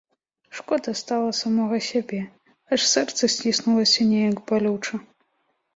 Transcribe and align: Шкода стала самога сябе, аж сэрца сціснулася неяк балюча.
Шкода 0.59 0.91
стала 1.01 1.31
самога 1.41 1.77
сябе, 1.89 2.21
аж 2.73 2.81
сэрца 2.95 3.23
сціснулася 3.35 4.11
неяк 4.17 4.37
балюча. 4.51 4.95